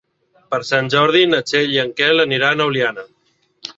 Per 0.53 0.59
Sant 0.69 0.87
Jordi 0.93 1.21
na 1.33 1.41
Txell 1.51 1.75
i 1.75 1.79
en 1.85 1.93
Quel 2.01 2.25
aniran 2.25 2.65
a 2.65 2.71
Oliana. 2.73 3.07